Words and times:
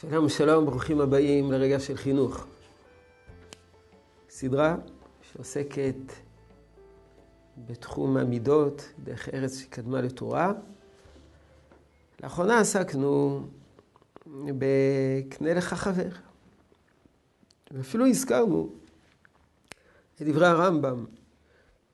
שלום 0.00 0.28
שלום, 0.28 0.66
ברוכים 0.66 1.00
הבאים 1.00 1.52
לרגע 1.52 1.80
של 1.80 1.96
חינוך. 1.96 2.46
סדרה 4.28 4.76
שעוסקת 5.22 6.12
בתחום 7.58 8.16
המידות, 8.16 8.92
דרך 8.98 9.28
ארץ 9.28 9.58
שקדמה 9.58 10.00
לתורה. 10.00 10.52
לאחרונה 12.22 12.60
עסקנו 12.60 13.46
בקנה 14.26 15.54
לך 15.54 15.74
חבר. 15.74 16.10
ואפילו 17.70 18.06
הזכרנו 18.06 18.72
את 20.16 20.22
דברי 20.22 20.46
הרמב"ם, 20.46 21.04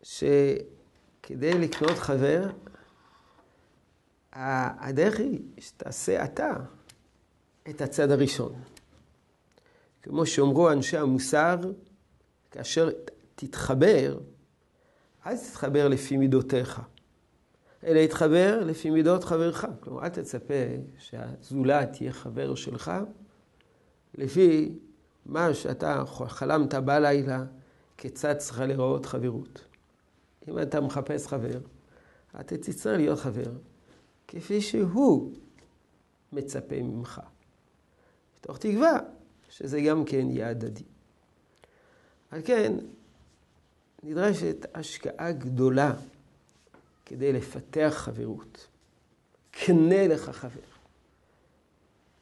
שכדי 0.03 1.59
לקנות 1.59 1.99
חבר, 1.99 2.51
הדרך 4.33 5.19
היא 5.19 5.41
שתעשה 5.59 6.25
אתה 6.25 6.57
את 7.71 7.81
הצד 7.81 8.11
הראשון. 8.11 8.53
כמו 10.03 10.27
שאומרו 10.27 10.71
אנשי 10.71 10.97
המוסר, 10.97 11.57
כאשר 12.51 12.91
תתחבר, 13.35 14.19
אז 15.25 15.51
תתחבר 15.51 15.89
לפי 15.89 16.17
מידותיך, 16.17 16.81
אלא 17.85 17.99
יתחבר 17.99 18.61
לפי 18.65 18.91
מידות 18.91 19.25
חברך. 19.25 19.65
כלומר, 19.81 20.05
אל 20.05 20.09
תצפה 20.09 20.55
שהזולת 20.99 21.93
תהיה 21.93 22.13
חבר 22.13 22.55
שלך 22.55 22.93
לפי 24.15 24.79
מה 25.27 25.55
שאתה 25.55 26.05
חלמת 26.07 26.75
בלילה, 26.75 27.45
כיצד 27.97 28.35
צריכה 28.39 28.67
להיראות 28.67 29.07
חברות. 29.07 29.65
אם 30.49 30.59
אתה 30.59 30.81
מחפש 30.81 31.27
חבר, 31.27 31.59
אתה 32.41 32.57
תצטרך 32.57 32.97
להיות 32.97 33.19
חבר 33.19 33.53
כפי 34.29 34.61
שהוא 34.61 35.33
מצפה 36.33 36.83
ממך. 36.83 37.21
מתוך 38.43 38.59
תקווה 38.59 38.99
שזה 39.51 39.81
גם 39.81 40.05
כן 40.05 40.31
יהיה 40.31 40.49
הדדי. 40.49 40.85
על 42.31 42.41
כן, 42.45 42.73
נדרשת 44.03 44.57
השקעה 44.75 45.33
גדולה 45.33 45.95
כדי 47.07 47.33
לפתח 47.33 47.93
חברות. 47.97 48.67
קנה 49.51 50.09
לך 50.09 50.31
חבר. 50.31 50.61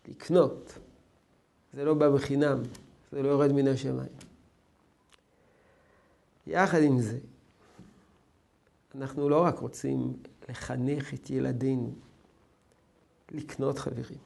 לקנות. 0.08 0.78
זה 1.72 1.84
לא 1.84 1.94
בא 1.94 2.10
בחינם, 2.10 2.62
זה 3.12 3.22
לא 3.22 3.28
יורד 3.28 3.52
מן 3.52 3.68
השמיים. 3.68 4.12
יחד 6.46 6.82
עם 6.82 7.00
זה, 7.00 7.18
אנחנו 8.94 9.28
לא 9.28 9.44
רק 9.44 9.58
רוצים 9.58 10.16
לחנך 10.48 11.14
את 11.14 11.30
ילדינו 11.30 11.94
לקנות 13.30 13.78
חברים, 13.78 14.18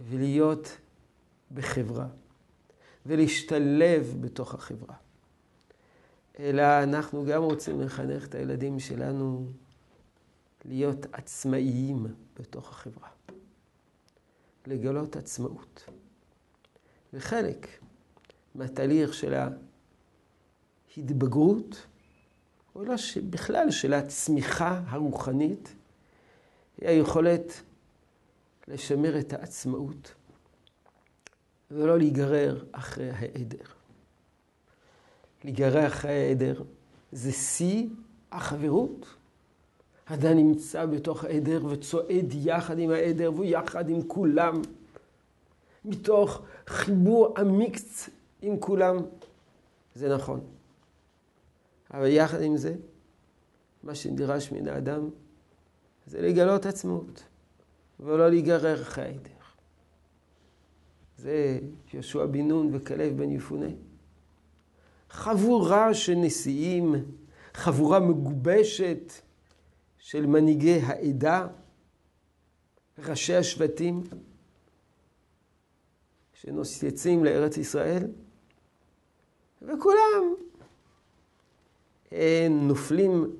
ולהיות 0.00 0.76
בחברה, 1.54 2.06
ולהשתלב 3.06 4.16
בתוך 4.20 4.54
החברה, 4.54 4.94
אלא 6.38 6.82
אנחנו 6.82 7.24
גם 7.24 7.42
רוצים 7.42 7.80
לחנך 7.80 8.26
את 8.26 8.34
הילדים 8.34 8.80
שלנו 8.80 9.46
להיות 10.64 11.06
עצמאיים 11.12 12.06
בתוך 12.40 12.70
החברה, 12.70 13.08
לגלות 14.66 15.16
עצמאות. 15.16 15.84
וחלק 17.12 17.66
מהתהליך 18.54 19.14
של 19.14 19.34
ההתבגרות, 20.96 21.86
או 22.74 22.84
לא 22.84 22.94
בכלל 23.30 23.70
של 23.70 23.94
הצמיחה 23.94 24.80
הרוחנית, 24.86 25.74
היא 26.80 26.88
היכולת 26.88 27.62
לשמר 28.68 29.18
את 29.18 29.32
העצמאות 29.32 30.14
ולא 31.70 31.98
להיגרר 31.98 32.64
אחרי 32.72 33.10
העדר. 33.10 33.64
להיגרר 35.44 35.86
אחרי 35.86 36.10
העדר 36.10 36.62
זה 37.12 37.32
שיא 37.32 37.86
החברות. 38.32 39.06
אדם 40.04 40.36
נמצא 40.36 40.86
בתוך 40.86 41.24
העדר 41.24 41.66
וצועד 41.66 42.34
יחד 42.34 42.78
עם 42.78 42.90
העדר 42.90 43.32
והוא 43.34 43.44
יחד 43.44 43.88
עם 43.88 44.02
כולם, 44.02 44.62
מתוך 45.84 46.42
חיבור 46.66 47.34
המיקס 47.36 48.10
עם 48.42 48.60
כולם. 48.60 48.96
זה 49.94 50.14
נכון. 50.14 50.40
אבל 51.94 52.06
יחד 52.06 52.42
עם 52.42 52.56
זה, 52.56 52.74
מה 53.82 53.94
שנדרש 53.94 54.52
מן 54.52 54.68
האדם 54.68 55.08
זה 56.06 56.20
לגלות 56.20 56.66
עצמאות. 56.66 57.22
ולא 58.00 58.28
להיגרר 58.30 58.82
אחרי 58.82 59.04
העדר. 59.04 59.30
זה 61.18 61.58
יהושע 61.92 62.26
בן 62.26 62.48
נון 62.48 62.70
וכלב 62.72 63.16
בן 63.16 63.30
יפונה. 63.30 63.66
חבורה 65.10 65.94
של 65.94 66.14
נשיאים, 66.14 66.94
חבורה 67.54 68.00
מגובשת 68.00 69.12
של 69.98 70.26
מנהיגי 70.26 70.80
העדה, 70.82 71.46
ראשי 72.98 73.34
השבטים, 73.34 74.04
שנוסייצים 76.32 77.24
לארץ 77.24 77.56
ישראל, 77.56 78.06
וכולם 79.62 80.34
נופלים 82.50 83.36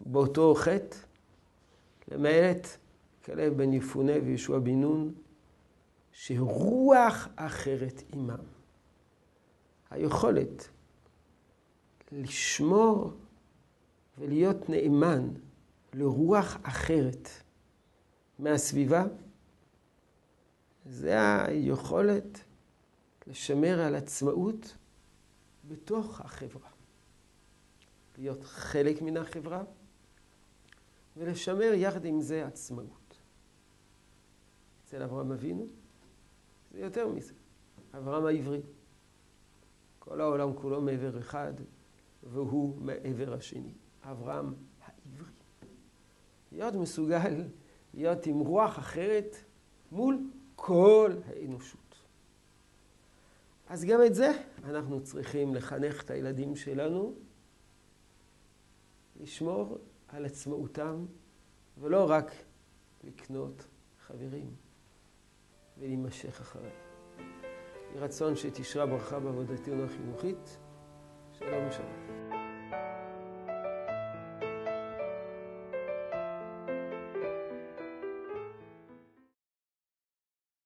באותו 0.00 0.54
חטא, 0.54 0.96
למעט 2.08 2.66
כלב 3.24 3.56
בן 3.56 3.72
יפונה 3.72 4.12
וישוע 4.24 4.58
בן 4.58 4.80
נון, 4.80 5.14
שרוח 6.12 7.28
אחרת 7.36 8.02
עמם. 8.12 8.44
היכולת 9.90 10.68
לשמור 12.12 13.12
ולהיות 14.18 14.68
נאמן 14.68 15.28
לרוח 15.94 16.56
אחרת 16.62 17.28
מהסביבה, 18.38 19.04
זה 20.86 21.44
היכולת 21.44 22.38
לשמר 23.26 23.80
על 23.80 23.94
עצמאות 23.94 24.76
בתוך 25.68 26.20
החברה. 26.20 26.70
להיות 28.18 28.44
חלק 28.44 29.02
מן 29.02 29.16
החברה 29.16 29.62
ולשמר 31.16 31.72
יחד 31.74 32.04
עם 32.04 32.20
זה 32.20 32.46
עצמאות. 32.46 33.01
אצל 34.92 35.02
אברהם 35.02 35.32
אבינו, 35.32 35.66
זה 36.70 36.80
יותר 36.80 37.08
מזה. 37.08 37.32
אברהם 37.94 38.26
העברי. 38.26 38.60
כל 39.98 40.20
העולם 40.20 40.54
כולו 40.54 40.80
מעבר 40.80 41.18
אחד, 41.18 41.52
והוא 42.22 42.76
מעבר 42.80 43.34
השני. 43.34 43.74
אברהם 44.02 44.54
העברי. 44.82 45.32
להיות 46.52 46.74
מסוגל 46.74 47.44
להיות 47.94 48.26
עם 48.26 48.38
רוח 48.38 48.78
אחרת 48.78 49.36
מול 49.92 50.30
כל 50.56 51.12
האנושות. 51.26 51.94
אז 53.68 53.84
גם 53.84 54.00
את 54.06 54.14
זה 54.14 54.30
אנחנו 54.64 55.02
צריכים 55.02 55.54
לחנך 55.54 56.02
את 56.02 56.10
הילדים 56.10 56.56
שלנו, 56.56 57.14
לשמור 59.20 59.78
על 60.08 60.24
עצמאותם, 60.24 61.06
ולא 61.78 62.10
רק 62.10 62.32
לקנות 63.04 63.66
חברים. 64.06 64.71
ולהימשך 65.82 66.40
אחריי. 66.40 66.70
יהי 67.18 68.00
רצון 68.00 68.36
שתשרה 68.36 68.86
ברכה 68.86 69.20
בעבודתנו 69.20 69.84
החינוכית. 69.84 70.58
שלום 71.32 71.68
ושלום. 71.68 72.41